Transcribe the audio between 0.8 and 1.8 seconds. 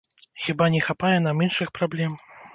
хапае нам іншых